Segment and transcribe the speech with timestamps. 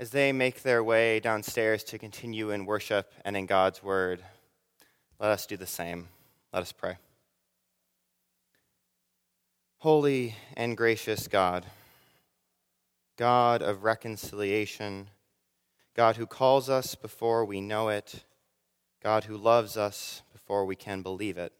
[0.00, 4.22] as they make their way downstairs to continue in worship and in God's word,
[5.18, 6.08] let us do the same.
[6.52, 6.96] Let us pray.
[9.78, 11.66] Holy and gracious God,
[13.16, 15.08] God of reconciliation,
[15.94, 18.24] God who calls us before we know it,
[19.02, 21.52] God who loves us before we can believe it.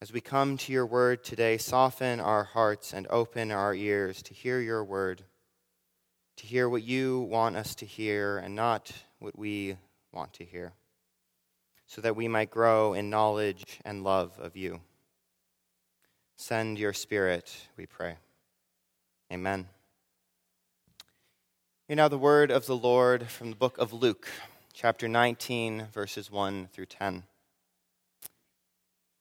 [0.00, 4.34] As we come to your word today, soften our hearts and open our ears to
[4.34, 5.24] hear your word
[6.36, 9.76] to hear what you want us to hear and not what we
[10.12, 10.72] want to hear,
[11.86, 14.80] so that we might grow in knowledge and love of you.
[16.36, 18.16] Send your Spirit, we pray.
[19.32, 19.68] Amen.
[21.86, 24.28] Hear now the word of the Lord from the book of Luke,
[24.72, 27.24] chapter 19, verses 1 through 10.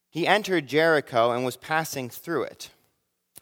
[0.10, 2.70] He entered Jericho and was passing through it.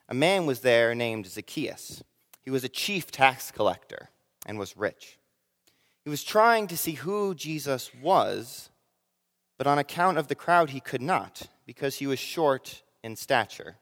[0.07, 2.03] A man was there named Zacchaeus.
[2.49, 4.09] He was a chief tax collector
[4.43, 5.19] and was rich.
[6.03, 8.71] He was trying to see who Jesus was,
[9.59, 13.75] but on account of the crowd, he could not, because he was short in stature.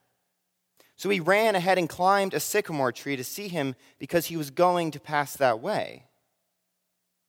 [0.98, 4.50] So he ran ahead and climbed a sycamore tree to see him because he was
[4.50, 6.04] going to pass that way.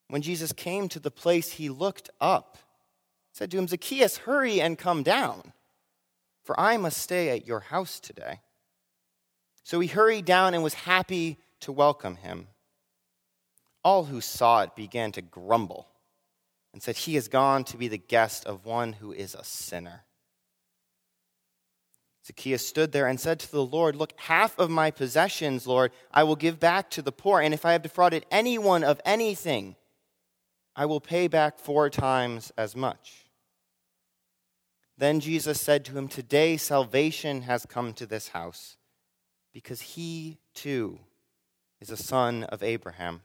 [0.09, 2.59] When Jesus came to the place, he looked up,
[3.31, 5.53] said to him, Zacchaeus, hurry and come down,
[6.43, 8.41] for I must stay at your house today.
[9.69, 12.47] So he hurried down and was happy to welcome him.
[13.85, 15.87] All who saw it began to grumble
[16.73, 20.05] and said, He has gone to be the guest of one who is a sinner.
[22.27, 26.23] Zacchaeus stood there and said to the Lord, Look, half of my possessions, Lord, I
[26.23, 29.77] will give back to the poor, and if I have defrauded anyone of anything,
[30.75, 33.27] I will pay back four times as much.
[34.97, 38.78] Then Jesus said to him, Today salvation has come to this house
[39.53, 40.99] because he too
[41.81, 43.23] is a son of Abraham.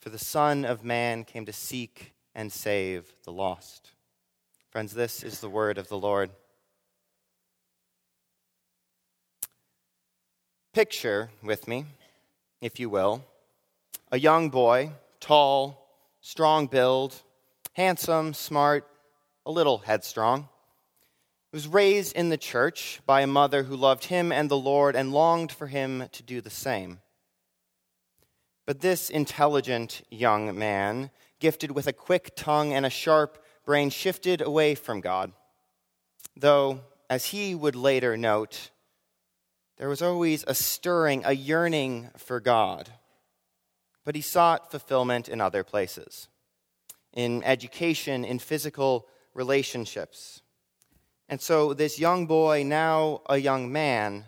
[0.00, 3.90] For the Son of Man came to seek and save the lost.
[4.70, 6.30] Friends, this is the word of the Lord.
[10.72, 11.84] Picture with me,
[12.62, 13.24] if you will,
[14.10, 15.88] a young boy, tall,
[16.20, 17.20] strong build,
[17.74, 18.86] handsome, smart,
[19.44, 20.48] a little headstrong.
[21.52, 25.12] Was raised in the church by a mother who loved him and the Lord and
[25.12, 27.00] longed for him to do the same.
[28.66, 31.10] But this intelligent young man,
[31.40, 35.32] gifted with a quick tongue and a sharp brain, shifted away from God.
[36.36, 38.70] Though, as he would later note,
[39.76, 42.90] there was always a stirring, a yearning for God.
[44.04, 46.28] But he sought fulfillment in other places
[47.12, 50.42] in education, in physical relationships.
[51.30, 54.24] And so, this young boy, now a young man,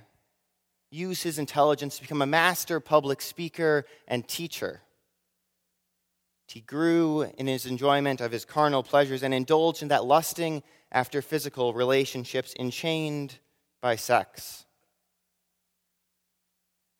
[0.89, 4.83] used his intelligence to become a master public speaker and teacher.
[6.47, 10.63] He grew in his enjoyment of his carnal pleasures and indulged in that lusting
[10.93, 13.41] after physical relationships enchained
[13.81, 14.65] by sex.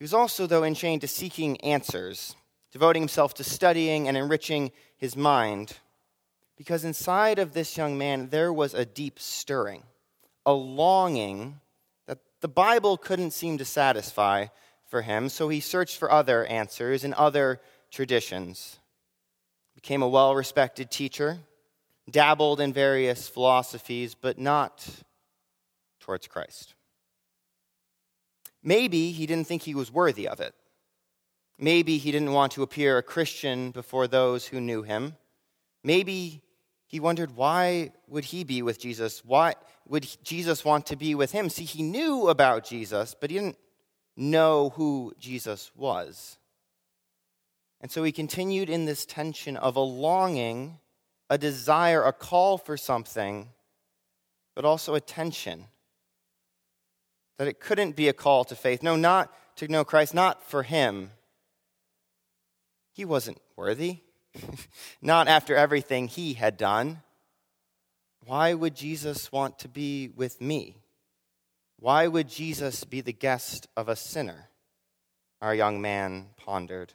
[0.01, 2.35] He was also, though, enchained to seeking answers,
[2.73, 5.75] devoting himself to studying and enriching his mind,
[6.57, 9.85] because inside of this young man there was a deep stirring
[10.45, 11.61] a longing
[12.07, 14.47] that the Bible couldn't seem to satisfy
[14.87, 17.61] for him, so he searched for other answers in other
[17.91, 18.79] traditions.
[19.75, 21.39] Became a well respected teacher,
[22.11, 24.87] dabbled in various philosophies, but not
[26.01, 26.75] towards Christ.
[28.63, 30.55] Maybe he didn't think he was worthy of it.
[31.59, 35.17] Maybe he didn't want to appear a Christian before those who knew him.
[35.85, 36.43] Maybe
[36.87, 39.25] he wondered why would he be with Jesus?
[39.25, 39.55] Why
[39.89, 41.49] would Jesus want to be with him?
[41.49, 43.59] See, he knew about Jesus, but he didn't
[44.17, 46.39] know who Jesus was.
[47.81, 50.79] And so he continued in this tension of a longing,
[51.29, 53.49] a desire, a call for something,
[54.55, 55.67] but also a tension.
[57.39, 58.83] That it couldn't be a call to faith.
[58.83, 61.11] No, not to know Christ, not for him.
[62.93, 63.99] He wasn't worthy.
[65.03, 67.03] not after everything he had done.
[68.25, 70.77] Why would Jesus want to be with me?
[71.79, 74.49] Why would Jesus be the guest of a sinner?
[75.41, 76.93] Our young man pondered.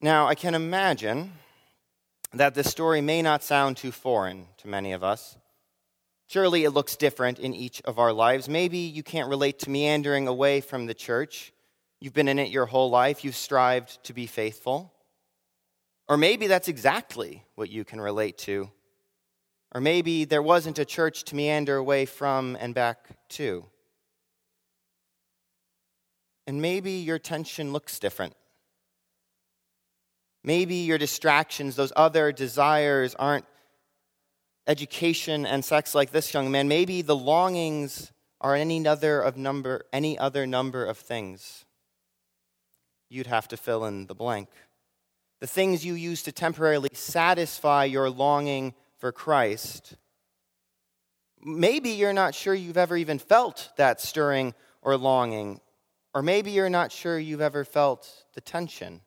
[0.00, 1.32] Now, I can imagine
[2.34, 5.36] that this story may not sound too foreign to many of us.
[6.28, 8.48] Surely it looks different in each of our lives.
[8.48, 11.52] Maybe you can't relate to meandering away from the church
[12.02, 13.22] You've been in it your whole life.
[13.22, 14.92] You've strived to be faithful.
[16.12, 18.70] Or maybe that's exactly what you can relate to.
[19.74, 23.64] Or maybe there wasn't a church to meander away from and back to.
[26.46, 28.34] And maybe your tension looks different.
[30.44, 33.46] Maybe your distractions, those other desires, aren't
[34.66, 36.68] education and sex like this young man.
[36.68, 41.64] Maybe the longings are any other of number any other number of things.
[43.08, 44.50] You'd have to fill in the blank.
[45.42, 49.96] The things you use to temporarily satisfy your longing for Christ.
[51.44, 55.60] Maybe you're not sure you've ever even felt that stirring or longing,
[56.14, 59.02] or maybe you're not sure you've ever felt the tension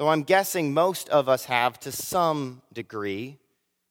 [0.00, 3.36] though I'm guessing most of us have to some degree,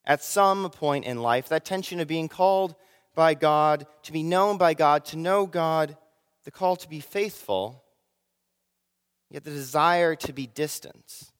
[0.04, 2.74] at some point in life, that tension of being called
[3.14, 5.96] by God, to be known by God, to know God,
[6.42, 7.84] the call to be faithful,
[9.30, 11.30] yet the desire to be distant,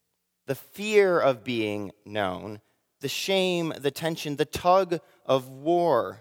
[0.46, 2.60] the fear of being known,
[3.00, 6.20] the shame, the tension, the tug of war.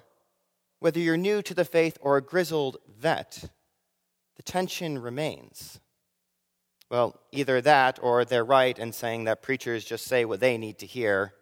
[0.79, 3.49] Whether you're new to the faith or a grizzled vet,
[4.35, 5.79] the tension remains.
[6.89, 10.79] Well, either that or they're right in saying that preachers just say what they need
[10.79, 11.33] to hear,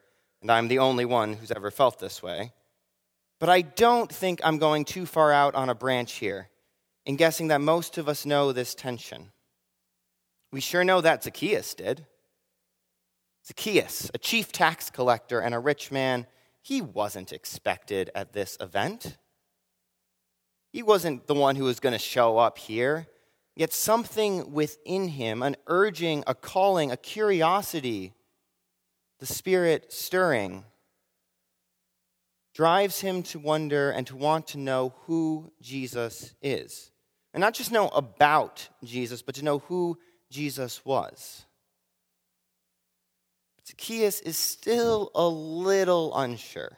[0.41, 2.51] and I'm the only one who's ever felt this way.
[3.39, 6.49] But I don't think I'm going too far out on a branch here
[7.05, 9.31] in guessing that most of us know this tension.
[10.51, 12.05] We sure know that Zacchaeus did.
[13.45, 16.27] Zacchaeus, a chief tax collector and a rich man,
[16.61, 19.17] he wasn't expected at this event.
[20.71, 23.07] He wasn't the one who was going to show up here.
[23.55, 28.13] Yet something within him, an urging, a calling, a curiosity,
[29.19, 30.63] the Spirit stirring,
[32.53, 36.91] drives him to wonder and to want to know who Jesus is.
[37.33, 39.97] And not just know about Jesus, but to know who
[40.29, 41.45] Jesus was.
[43.67, 46.77] Zacchaeus is still a little unsure.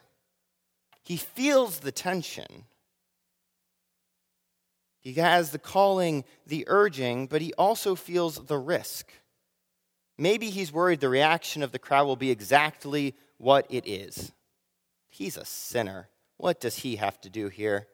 [1.02, 2.64] He feels the tension.
[5.00, 9.12] He has the calling, the urging, but he also feels the risk.
[10.18, 14.32] Maybe he's worried the reaction of the crowd will be exactly what it is.
[15.08, 16.08] He's a sinner.
[16.36, 17.86] What does he have to do here?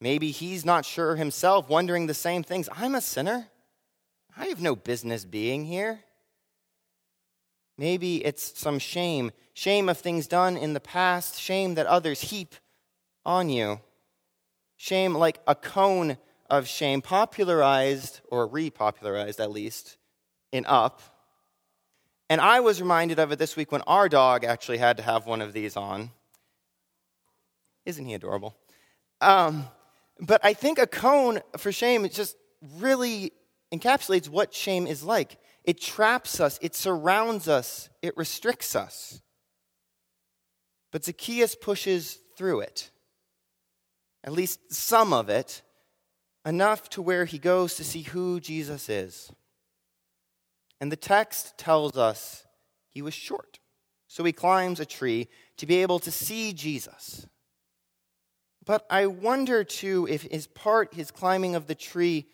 [0.00, 2.68] Maybe he's not sure himself, wondering the same things.
[2.72, 3.48] I'm a sinner.
[4.36, 6.00] I have no business being here.
[7.76, 12.56] Maybe it's some shame shame of things done in the past, shame that others heap
[13.24, 13.80] on you.
[14.76, 16.18] Shame like a cone
[16.50, 19.96] of shame, popularized, or repopularized at least,
[20.52, 21.00] in Up.
[22.28, 25.26] And I was reminded of it this week when our dog actually had to have
[25.26, 26.10] one of these on.
[27.86, 28.56] Isn't he adorable?
[29.20, 29.66] Um,
[30.20, 32.36] but I think a cone for shame is just
[32.78, 33.32] really
[33.76, 35.38] encapsulates what shame is like.
[35.64, 39.20] It traps us, it surrounds us, it restricts us.
[40.92, 42.90] But Zacchaeus pushes through it
[44.24, 45.62] at least some of it,
[46.46, 49.30] enough to where he goes to see who Jesus is.
[50.80, 52.46] And the text tells us
[52.88, 53.60] he was short.
[54.08, 55.28] So he climbs a tree
[55.58, 57.26] to be able to see Jesus.
[58.64, 62.26] But I wonder too if his part, his climbing of the tree,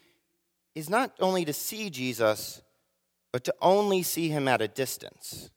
[0.74, 2.62] is not only to see Jesus,
[3.32, 5.50] but to only see him at a distance.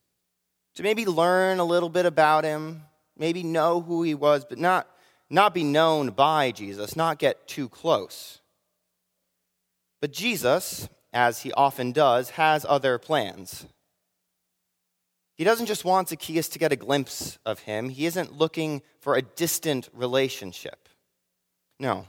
[0.75, 2.83] To maybe learn a little bit about him,
[3.18, 4.88] maybe know who he was, but not
[5.30, 8.39] not be known by Jesus, not get too close.
[9.99, 13.66] But Jesus, as he often does, has other plans.
[15.35, 19.16] He doesn't just want Zacchaeus to get a glimpse of him, he isn't looking for
[19.16, 20.88] a distant relationship.
[21.80, 22.07] No.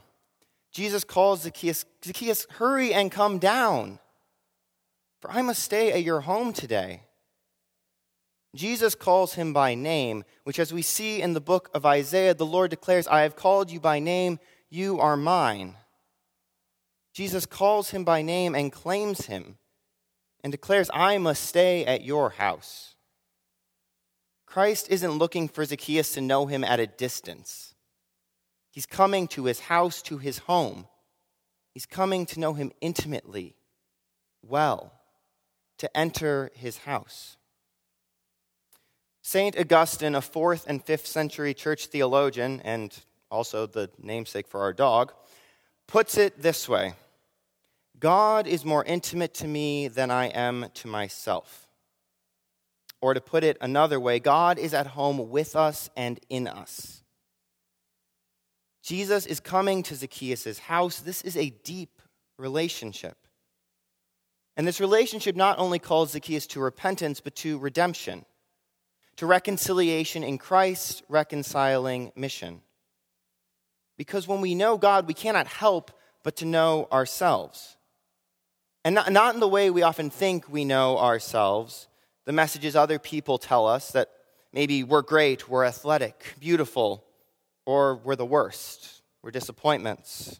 [0.75, 3.97] Jesus calls Zacchaeus, Zacchaeus, hurry and come down,
[5.21, 7.03] for I must stay at your home today.
[8.53, 12.45] Jesus calls him by name, which, as we see in the book of Isaiah, the
[12.45, 14.37] Lord declares, I have called you by name,
[14.69, 15.75] you are mine.
[17.13, 19.57] Jesus calls him by name and claims him
[20.43, 22.95] and declares, I must stay at your house.
[24.45, 27.74] Christ isn't looking for Zacchaeus to know him at a distance.
[28.75, 30.87] He's coming to his house, to his home.
[31.73, 33.55] He's coming to know him intimately,
[34.41, 34.91] well,
[35.77, 37.37] to enter his house.
[39.21, 39.57] St.
[39.57, 42.93] Augustine, a fourth and fifth century church theologian, and
[43.31, 45.13] also the namesake for our dog,
[45.87, 46.95] puts it this way
[47.97, 51.69] God is more intimate to me than I am to myself.
[52.99, 56.94] Or to put it another way, God is at home with us and in us.
[58.85, 60.99] Jesus is coming to Zacchaeus' house.
[60.99, 62.01] This is a deep
[62.37, 63.17] relationship.
[64.55, 68.25] And this relationship not only calls Zacchaeus to repentance, but to redemption
[69.17, 72.61] to reconciliation in Christ's reconciling mission.
[73.97, 75.91] Because when we know God, we cannot help
[76.23, 77.77] but to know ourselves.
[78.83, 81.87] And not, not in the way we often think we know ourselves,
[82.25, 84.09] the messages other people tell us that
[84.51, 87.03] maybe we're great, we're athletic, beautiful,
[87.65, 90.39] or we're the worst, we're disappointments.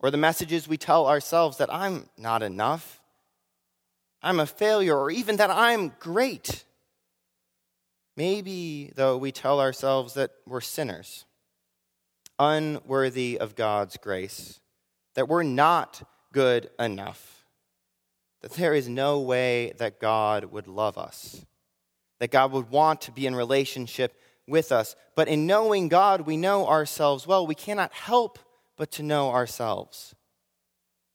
[0.00, 3.00] Or the messages we tell ourselves that I'm not enough,
[4.22, 6.64] I'm a failure, or even that I'm great.
[8.16, 11.24] Maybe, though, we tell ourselves that we're sinners,
[12.38, 14.60] unworthy of God's grace,
[15.14, 17.44] that we're not good enough,
[18.42, 21.44] that there is no way that God would love us,
[22.20, 24.96] that God would want to be in relationship with us.
[25.14, 27.46] But in knowing God, we know ourselves well.
[27.46, 28.38] We cannot help
[28.76, 30.14] but to know ourselves.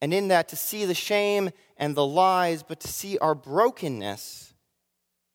[0.01, 4.53] And in that, to see the shame and the lies, but to see our brokenness,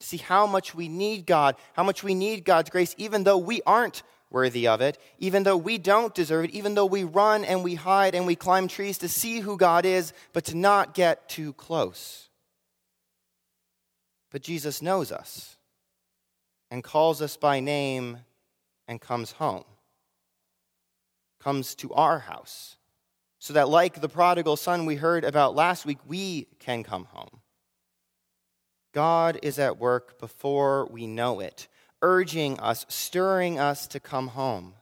[0.01, 3.39] to see how much we need God, how much we need God's grace, even though
[3.39, 7.45] we aren't worthy of it, even though we don't deserve it, even though we run
[7.45, 10.95] and we hide and we climb trees to see who God is, but to not
[10.95, 12.29] get too close.
[14.33, 15.54] But Jesus knows us
[16.75, 18.19] and calls us by name
[18.89, 19.63] and comes home,
[21.39, 22.79] comes to our house,
[23.39, 27.39] so that, like the prodigal son we heard about last week, we can come home.
[28.93, 31.69] God is at work before we know it,
[32.03, 34.75] urging us, stirring us to come home.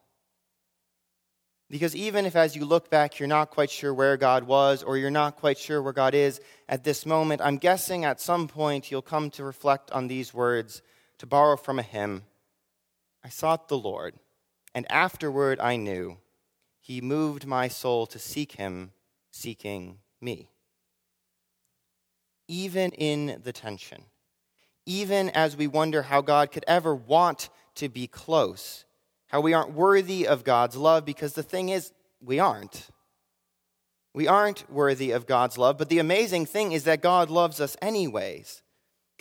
[1.68, 4.96] Because even if, as you look back, you're not quite sure where God was or
[4.96, 8.90] you're not quite sure where God is at this moment, I'm guessing at some point
[8.90, 10.80] you'll come to reflect on these words
[11.22, 12.24] to borrow from a hymn
[13.24, 14.16] I sought the Lord,
[14.74, 16.16] and afterward I knew
[16.80, 18.90] he moved my soul to seek him,
[19.30, 20.50] seeking me.
[22.48, 24.06] Even in the tension,
[24.84, 28.84] even as we wonder how God could ever want to be close,
[29.28, 32.88] how we aren't worthy of God's love, because the thing is, we aren't.
[34.12, 37.76] We aren't worthy of God's love, but the amazing thing is that God loves us
[37.80, 38.64] anyways.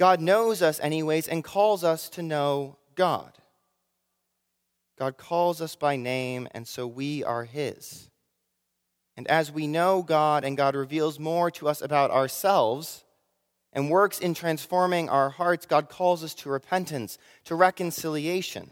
[0.01, 3.37] God knows us anyways and calls us to know God.
[4.97, 8.09] God calls us by name, and so we are His.
[9.15, 13.03] And as we know God and God reveals more to us about ourselves
[13.73, 18.71] and works in transforming our hearts, God calls us to repentance, to reconciliation.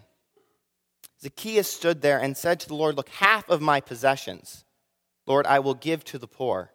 [1.21, 4.65] Zacchaeus stood there and said to the Lord, Look, half of my possessions,
[5.27, 6.71] Lord, I will give to the poor.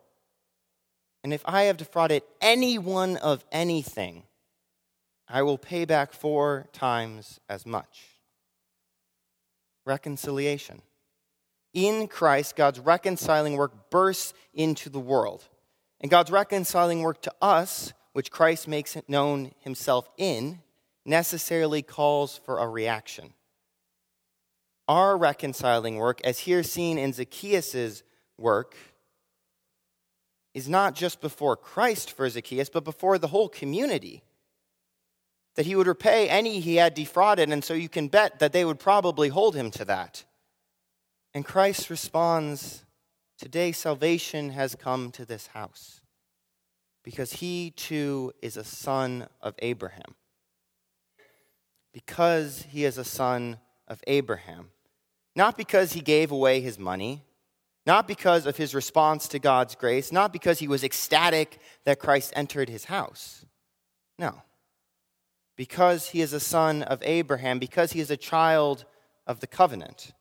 [1.24, 4.22] And if I have defrauded anyone of anything,
[5.34, 8.04] I will pay back four times as much.
[9.84, 10.80] Reconciliation.
[11.72, 15.48] In Christ, God's reconciling work bursts into the world.
[16.00, 20.60] And God's reconciling work to us, which Christ makes known himself in,
[21.04, 23.34] necessarily calls for a reaction.
[24.86, 28.04] Our reconciling work, as here seen in Zacchaeus'
[28.38, 28.76] work,
[30.54, 34.22] is not just before Christ for Zacchaeus, but before the whole community
[35.54, 38.64] that he would repay any he had defrauded, and so you can bet that they
[38.64, 40.24] would probably hold him to that.
[41.32, 42.84] And Christ responds,
[43.38, 46.00] Today salvation has come to this house,
[47.02, 50.14] because he too is a son of Abraham.
[51.92, 54.70] Because he is a son of Abraham.
[55.36, 57.24] Not because he gave away his money,
[57.86, 62.32] not because of his response to God's grace, not because he was ecstatic that Christ
[62.34, 63.44] entered his house.
[64.18, 64.42] No
[65.56, 68.84] because he is a son of Abraham, because he is a child
[69.26, 70.12] of the covenant.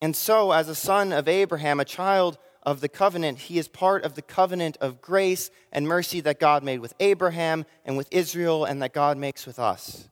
[0.00, 4.04] And so, as a son of Abraham, a child of the covenant, he is part
[4.04, 8.64] of the covenant of grace and mercy that God made with Abraham and with Israel
[8.64, 10.08] and that God makes with us.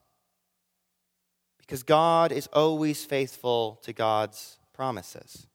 [1.58, 5.46] Because God is always faithful to God's promises.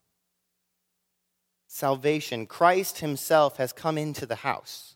[1.67, 4.95] Salvation, Christ himself has come into the house.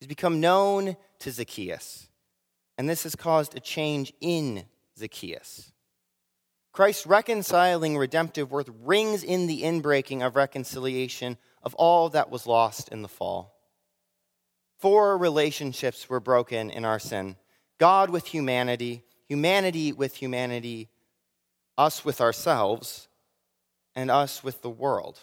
[0.00, 2.08] He's become known to Zacchaeus
[2.76, 4.64] and this has caused a change in
[4.98, 5.72] Zacchaeus.
[6.72, 12.88] Christ's reconciling redemptive worth rings in the inbreaking of reconciliation of all that was lost
[12.88, 13.54] in the fall.
[14.80, 17.36] Four relationships were broken in our sin
[17.78, 20.88] God with humanity, humanity with humanity,
[21.78, 23.08] us with ourselves,
[23.94, 25.20] and us with the world.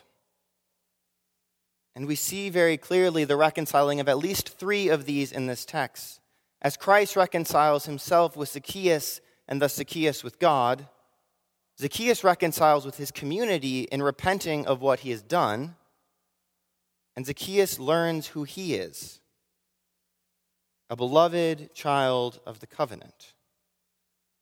[1.93, 5.65] And we see very clearly the reconciling of at least three of these in this
[5.65, 6.20] text.
[6.61, 10.87] As Christ reconciles himself with Zacchaeus and thus Zacchaeus with God,
[11.79, 15.75] Zacchaeus reconciles with his community in repenting of what he has done,
[17.15, 19.19] and Zacchaeus learns who he is
[20.89, 23.33] a beloved child of the covenant.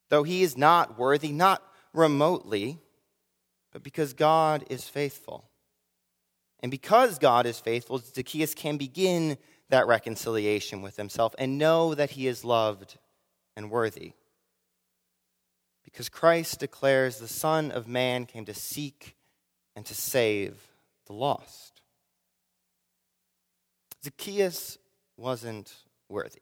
[0.10, 1.62] Though he is not worthy, not
[1.94, 2.80] remotely,
[3.72, 5.48] but because God is faithful.
[6.62, 9.38] And because God is faithful, Zacchaeus can begin
[9.70, 12.98] that reconciliation with himself and know that he is loved
[13.56, 14.14] and worthy.
[15.84, 19.16] Because Christ declares the Son of Man came to seek
[19.76, 20.70] and to save
[21.08, 21.82] the lost.
[24.04, 24.78] Zacchaeus
[25.18, 25.74] wasn't
[26.08, 26.42] worthy.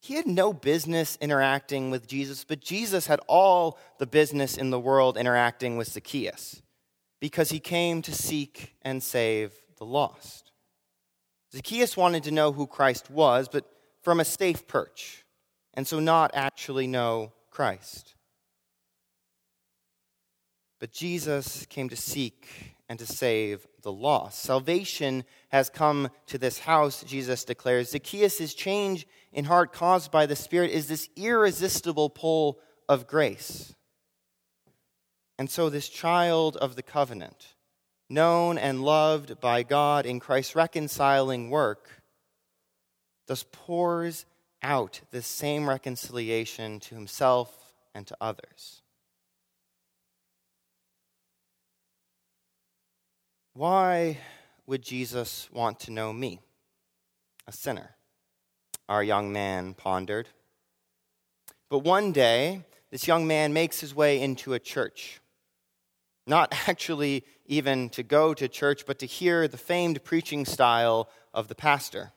[0.00, 4.78] He had no business interacting with Jesus, but Jesus had all the business in the
[4.80, 6.62] world interacting with Zacchaeus
[7.20, 10.47] because he came to seek and save the lost.
[11.52, 13.64] Zacchaeus wanted to know who Christ was, but
[14.02, 15.24] from a safe perch,
[15.74, 18.14] and so not actually know Christ.
[20.78, 24.40] But Jesus came to seek and to save the lost.
[24.40, 27.90] Salvation has come to this house, Jesus declares.
[27.90, 33.74] Zacchaeus' change in heart caused by the Spirit is this irresistible pull of grace.
[35.38, 37.54] And so, this child of the covenant,
[38.08, 41.88] known and loved by God in Christ's reconciling work,
[43.26, 44.24] thus pours
[44.62, 48.82] out this same reconciliation to himself and to others.
[53.54, 54.18] Why
[54.66, 56.40] would Jesus want to know me,
[57.46, 57.96] a sinner?
[58.88, 60.28] Our young man pondered.
[61.68, 65.20] But one day, this young man makes his way into a church
[66.28, 71.48] not actually even to go to church, but to hear the famed preaching style of
[71.48, 72.12] the pastor.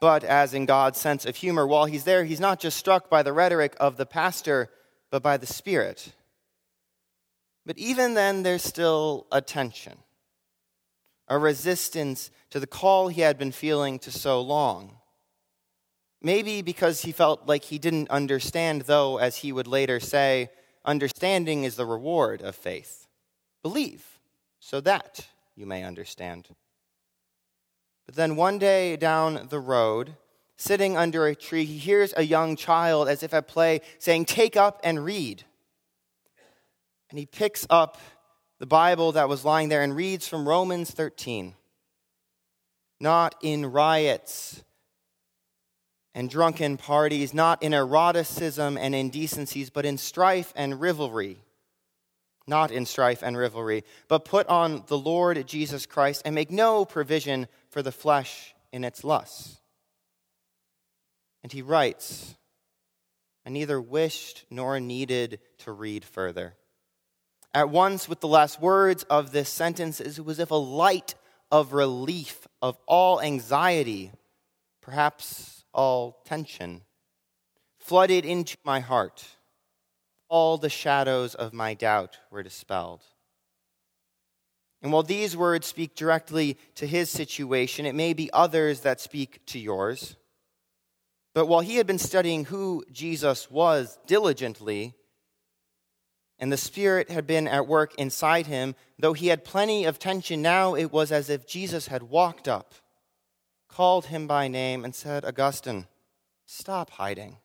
[0.00, 3.22] But as in God's sense of humor, while he's there, he's not just struck by
[3.22, 4.68] the rhetoric of the pastor,
[5.10, 6.12] but by the Spirit.
[7.64, 9.98] But even then, there's still a tension,
[11.28, 14.96] a resistance to the call he had been feeling to so long.
[16.20, 20.50] Maybe because he felt like he didn't understand, though, as he would later say,
[20.84, 23.06] Understanding is the reward of faith.
[23.62, 24.18] Believe
[24.58, 26.48] so that you may understand.
[28.06, 30.16] But then one day down the road,
[30.56, 34.56] sitting under a tree, he hears a young child, as if at play, saying, Take
[34.56, 35.44] up and read.
[37.10, 37.98] And he picks up
[38.58, 41.54] the Bible that was lying there and reads from Romans 13.
[43.00, 44.62] Not in riots
[46.14, 51.38] and drunken parties, not in eroticism and indecencies, but in strife and rivalry.
[52.46, 56.84] Not in strife and rivalry, but put on the Lord Jesus Christ and make no
[56.84, 59.60] provision for the flesh in its lusts.
[61.42, 62.34] And he writes,
[63.46, 66.54] I neither wished nor needed to read further.
[67.54, 71.14] At once, with the last words of this sentence, it was as if a light
[71.50, 74.10] of relief of all anxiety,
[74.80, 76.82] perhaps all tension,
[77.78, 79.24] flooded into my heart.
[80.28, 83.02] All the shadows of my doubt were dispelled.
[84.82, 89.44] And while these words speak directly to his situation, it may be others that speak
[89.46, 90.16] to yours.
[91.34, 94.94] But while he had been studying who Jesus was diligently,
[96.38, 100.42] and the Spirit had been at work inside him, though he had plenty of tension,
[100.42, 102.74] now it was as if Jesus had walked up
[103.72, 105.86] called him by name, and said, Augustine,
[106.44, 107.38] stop hiding,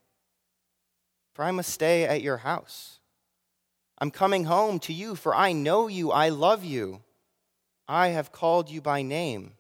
[1.34, 3.00] for I must stay at your house.
[4.00, 7.02] I'm coming home to you, for I know you, I love you.
[7.88, 9.54] I have called you by name.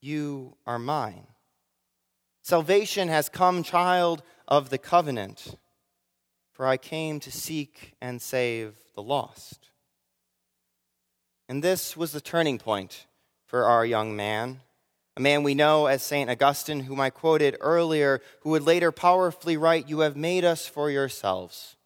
[0.00, 1.26] You are mine.
[2.42, 5.56] Salvation has come, child of the covenant,
[6.52, 9.70] for I came to seek and save the lost.
[11.48, 13.06] And this was the turning point
[13.46, 14.60] for our young man
[15.16, 16.28] a man we know as St.
[16.28, 20.90] Augustine, whom I quoted earlier, who would later powerfully write, You have made us for
[20.90, 21.76] yourselves,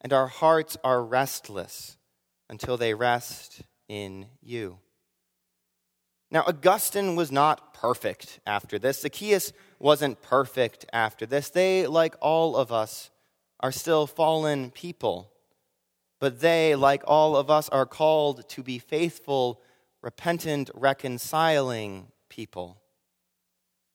[0.00, 1.98] and our hearts are restless
[2.48, 4.78] until they rest in you.
[6.30, 9.02] Now, Augustine was not perfect after this.
[9.02, 11.50] Zacchaeus wasn't perfect after this.
[11.50, 13.10] They, like all of us,
[13.60, 15.30] are still fallen people.
[16.18, 19.60] But they, like all of us, are called to be faithful,
[20.02, 22.76] repentant, reconciling people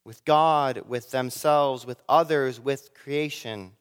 [0.06, 3.74] with God, with themselves, with others, with creation,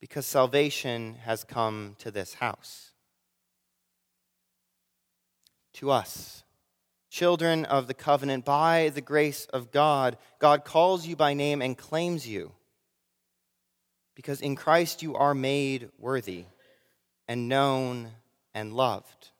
[0.00, 2.90] because salvation has come to this house.
[5.74, 6.42] To us,
[7.08, 11.78] children of the covenant, by the grace of God, God calls you by name and
[11.78, 12.50] claims you.
[14.16, 16.44] Because in Christ you are made worthy
[17.28, 18.10] and known
[18.52, 19.30] and loved.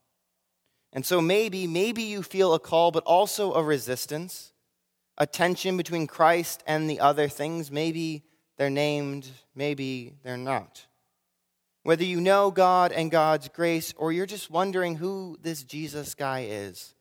[0.94, 4.52] And so maybe, maybe you feel a call, but also a resistance,
[5.18, 7.70] a tension between Christ and the other things.
[7.70, 8.22] Maybe
[8.56, 10.86] they're named, maybe they're not.
[11.82, 16.46] Whether you know God and God's grace, or you're just wondering who this Jesus guy
[16.48, 16.94] is,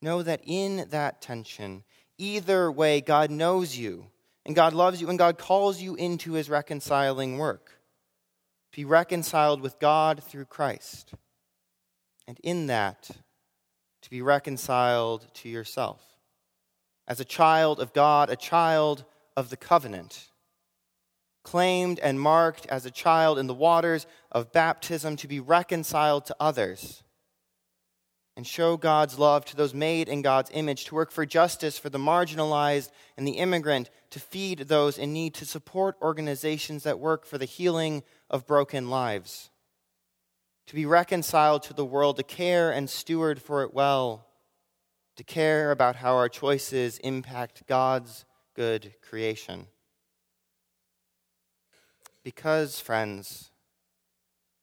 [0.00, 1.82] know that in that tension,
[2.16, 4.06] either way, God knows you,
[4.46, 7.72] and God loves you, and God calls you into his reconciling work.
[8.72, 11.12] Be reconciled with God through Christ.
[12.28, 13.10] And in that,
[14.02, 16.00] to be reconciled to yourself.
[17.08, 19.04] As a child of God, a child
[19.36, 20.28] of the covenant
[21.42, 26.36] claimed and marked as a child in the waters of baptism to be reconciled to
[26.38, 27.02] others
[28.36, 31.88] and show God's love to those made in God's image, to work for justice for
[31.88, 37.26] the marginalized and the immigrant, to feed those in need, to support organizations that work
[37.26, 39.50] for the healing of broken lives,
[40.68, 44.26] to be reconciled to the world, to care and steward for it well,
[45.16, 49.66] to care about how our choices impact God's good creation.
[52.22, 53.50] Because, friends,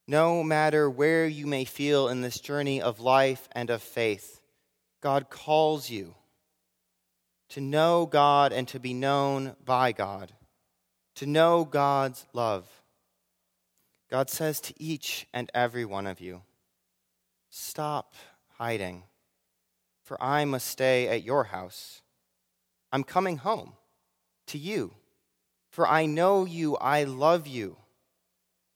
[0.08, 4.40] no matter where you may feel in this journey of life and of faith,
[5.02, 6.14] God calls you
[7.50, 10.34] to know God and to be known by God,
[11.16, 12.70] to know God's love.
[14.10, 16.42] God says to each and every one of you,
[17.50, 18.14] Stop
[18.58, 19.04] hiding,
[20.04, 22.02] for I must stay at your house.
[22.92, 23.74] I'm coming home
[24.48, 24.94] to you.
[25.70, 27.78] For I know you, I love you.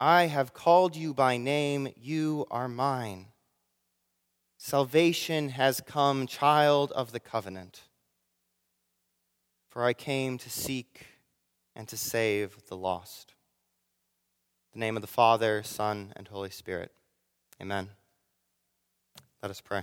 [0.02, 3.28] I have called you by name, you are mine.
[4.58, 7.84] Salvation has come, child of the covenant.
[9.70, 11.06] For I came to seek
[11.76, 13.36] and to save the lost.
[14.74, 16.92] The name of the Father, Son, and Holy Spirit.
[17.60, 17.90] Amen.
[19.42, 19.82] Let us pray.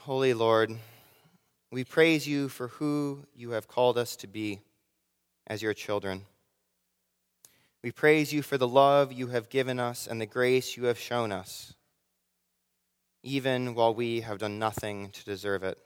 [0.00, 0.76] Holy Lord,
[1.70, 4.60] we praise you for who you have called us to be
[5.46, 6.26] as your children.
[7.82, 10.98] We praise you for the love you have given us and the grace you have
[10.98, 11.74] shown us,
[13.22, 15.78] even while we have done nothing to deserve it.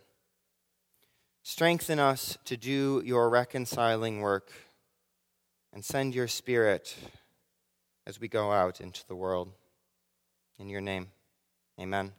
[1.49, 4.51] Strengthen us to do your reconciling work
[5.73, 6.97] and send your Spirit
[8.05, 9.53] as we go out into the world.
[10.59, 11.07] In your name,
[11.81, 12.15] amen.